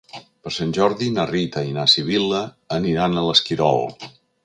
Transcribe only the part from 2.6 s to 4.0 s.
aniran a l'Esquirol.